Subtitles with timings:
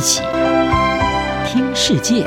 [0.00, 0.22] 一起
[1.44, 2.24] 听世界，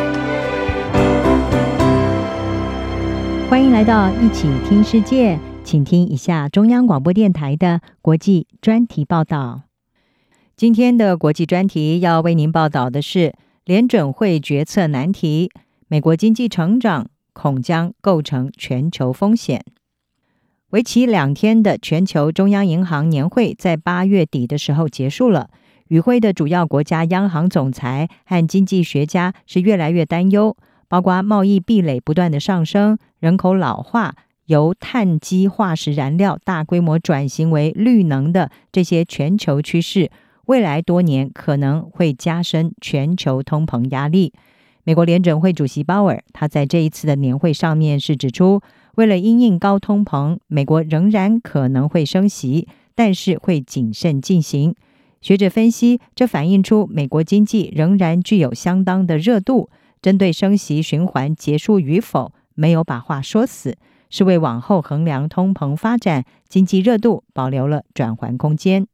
[3.49, 9.63] 欢迎来到一起听世界，请听一下中央广播电台的国际专题报道。
[10.55, 13.33] 今天的国际专题要为您报道的是
[13.65, 15.49] 联准会决策难题，
[15.87, 19.65] 美国经济成长恐将构成全球风险。
[20.69, 25.49] 为期两天的全球中央银行年会在八月底的时候结束了。
[25.93, 30.57] 与会的主要国家央行总裁和经济学家是越来越担忧，
[30.87, 34.15] 包括贸易壁垒不断的上升、人口老化、
[34.47, 40.09] 由碳基化石燃料大规模转型为绿能的这些全球趋势，
[40.47, 44.33] 未来多年可能会加深全球通膨压力。
[44.85, 48.61] 美国联准会主席鲍尔他在这一次的年会上面是指出，
[48.95, 54.73] 为了因应高通膨，美国仍然可能会升息，但是会谨慎进行。
[55.23, 59.69] 学者分析，这反映出美国经济仍然具有相当的热度。
[60.01, 63.77] 针对升息循环结束与否，没有把话说死，
[64.09, 68.85] 是为往后衡量通膨发展、经济热度保留了转圜空间。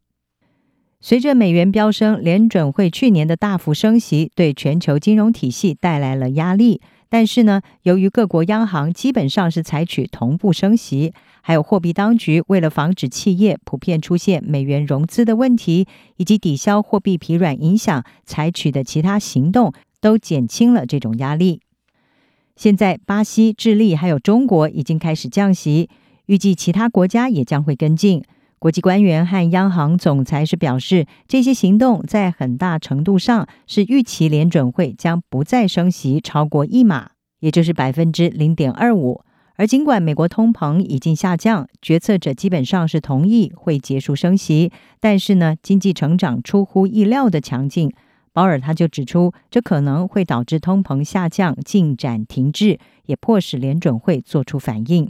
[1.01, 6.81] 随着美元飙升，联准会去年的大幅升息对全球金融体系带来了压力。
[7.07, 21.61] 但是呢，由于各国央行基本上是采取同步升息，还有货币当局为了防止企业普遍出现美元融资的问题，以及抵消货币疲软影响，采取的其他行动都减轻了这种压力。
[22.57, 25.89] 现在，巴西、智利还有中国已经开始降息，
[26.25, 28.21] 预计其他国家也将会跟进。
[28.59, 39.21] 国际官员和央行总裁是表示，这些行动在很大程度上是预期联准会将不再升息超过一码，也就是百分之零点二五。
[39.55, 47.93] 而尽管美国通膨已经下降，决策者基本上是同意会结束升息，但是呢，经济成长出乎意料的强劲。
[48.33, 55.09] 保尔他就指出，这可能会导致通膨下降进展停滞，也迫使联准会做出反应。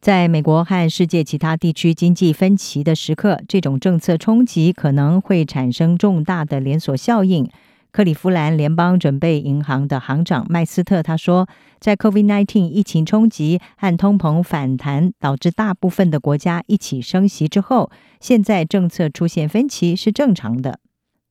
[0.00, 7.50] 在美国和世界其他地区经济分歧的时刻，这种政策冲击可能会产生重大的连锁效应。
[7.90, 11.48] 克利夫兰联邦准备银行的行长麦斯特他说，
[11.80, 20.78] 在 COVID-19 疫情冲击和通膨反弹导致大部分的国家一起升息之后，现在政策出现分歧是正常的。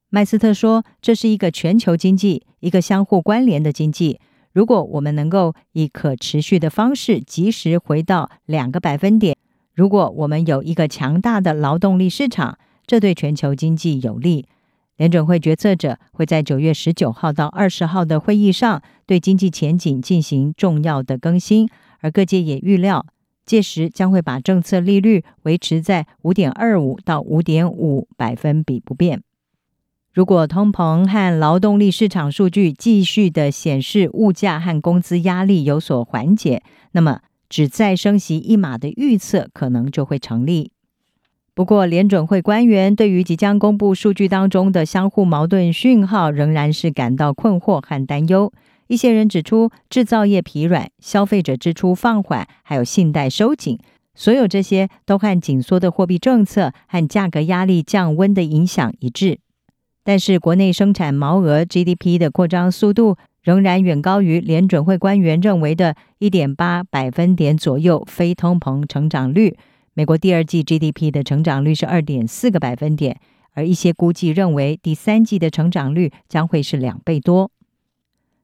[0.10, 4.20] 麦斯特说，这是一个全球经济，一个相互关联的经济。
[4.58, 9.38] 如果我们能够以可持续的方式及时回到两个百分点，
[9.76, 12.58] 如果我们有一个强大的劳动力市场，
[12.88, 14.48] 这对全球经济有利。
[14.96, 21.70] 联准会决策者会在九月十九号到二十号的会议上对经济前景进行重要的更新，
[22.00, 23.06] 而各界也预料，
[23.46, 29.22] 届时将会把政策利率维持在五点二五到五点五百分比不变。
[30.18, 36.64] 如果通膨和劳动力市场数据继续的显示物价和工资压力有所缓解，
[36.94, 40.72] 那么只再升息一码的预测可能就会成立。
[41.54, 48.52] 不过，联准会官员对于即将公布数据当中的相互矛盾讯号仍然是感到困惑和担忧。
[48.88, 53.78] 一些人指出，制造业疲软、消费者支出放缓，还有信贷收紧，
[54.16, 59.38] 所有这些都和紧缩的货币政策和价格压力降温的影响一致。
[60.08, 69.58] 但是，国内生产毛额 GDP 的扩张速度仍然远高于联准会官员认为的1.8百分点左右非通膨成长率。
[69.94, 73.20] 美国第二季 GDP 的成长率是2.4个百分点，
[73.52, 77.52] 而一些估计认为第三季的成长率将会是两倍多。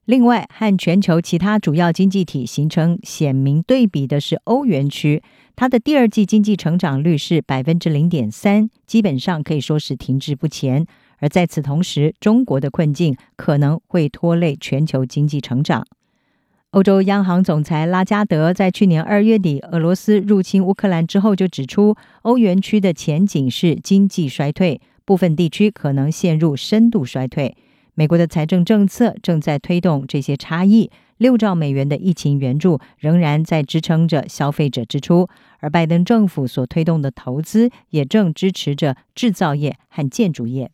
[0.04, 5.22] 另外，和全球其他主要经济体形成鲜明对比的是欧元区，
[5.56, 10.86] 它的第二季经济成长率是百分之零点三，基本上可以说是停滞不前。
[11.24, 15.86] 而在此同时，中国的困境可能会拖累全球经济成长。
[16.72, 27.56] 欧洲央行总裁拉加德在去年二月底俄罗斯入侵乌克兰之后就指出，欧元区的前景是经济衰退，部分地区可能陷入深度衰退。
[27.94, 35.26] 美国的财政政策正在推动这些差异，六兆美元的疫情援助仍然在支撑着消费者支出，
[35.60, 40.70] 而拜登政府所推动的投资也正支持着制造业和建筑业。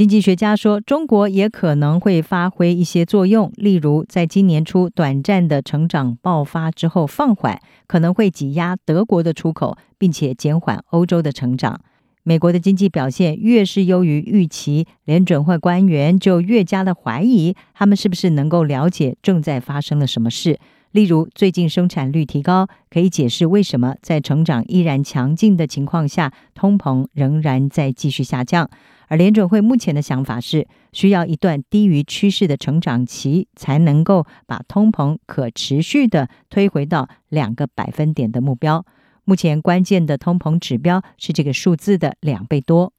[0.00, 11.78] 经济学家说，中国也可能会发挥一些作用，例如在今年初短暂的成长爆发之后放缓，可能会挤压德国的出口，并且减缓欧洲的成长。
[12.22, 20.58] 美国的经济表现越是优于预期，联准会官员就越加的怀疑他们是不是能够了解正在发生了什么事，
[20.92, 28.70] 例如，最近生产率提高，可以解释为什么在成长依然强劲的情况下，通膨仍然在继续下降。
[29.10, 38.86] 而联准会目前的想法是，需要一段低于趋势的成长期，才能够把通膨可持续的推回到两个百分点的目标。
[39.24, 42.92] 目前关键的通膨指标是这个数字的两倍多。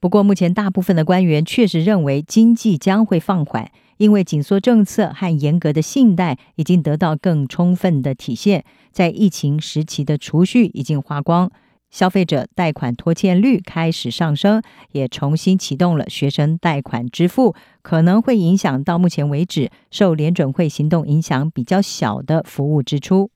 [0.00, 3.70] 不过，目前大部分的官员确实认为经济将会放缓。
[3.98, 8.62] 因为紧缩政策和严格的信贷已经得到更充分的体现，
[8.92, 11.50] 在疫情时期的储蓄已经花光，
[11.96, 14.60] 消费者贷款拖欠率开始上升，
[14.92, 23.30] 也重新启动了学生贷款支付，可能会影响到目前为止受联准会行动影响比较小的服务支出。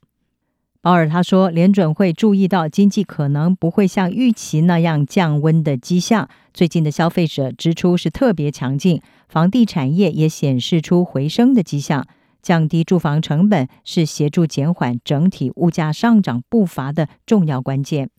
[0.83, 6.29] 鲍尔他说，联准会注意到经济可能不会像预期那样降温的迹象。
[6.53, 12.07] 最近的消费者支出是特别强劲，房地产业也显示出回升的迹象。
[12.43, 18.11] 降低住房成本是协助减缓整体物价上涨步伐的重要关键。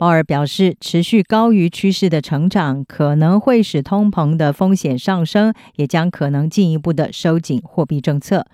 [0.00, 8.46] 鲍尔表示，持续高于趋势的成长可能会使通膨的风险上升，也将可能进一步的收紧货币政策。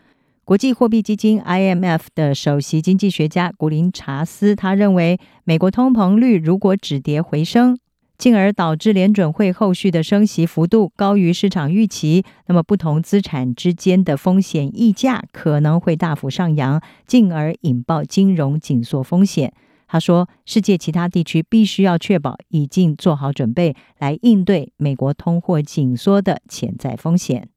[0.45, 7.79] 国际货币基金 IMF 的首席经济学家古林查斯，他认为，美国通膨率如果止跌回升，
[8.19, 19.53] 进而导致联准会后续的升息幅度高于市场预期，那么不同资产之间的风险溢价可能会大幅上扬，进而引爆金融紧缩风险。
[19.87, 27.49] 他说，世界其他地区必须要确保已经做好准备，来应对美国通货紧缩的潜在风险。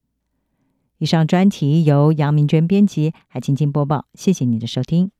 [0.99, 4.05] 以上专题由杨明娟编辑，海青青播报。
[4.13, 5.11] 谢谢你的收听。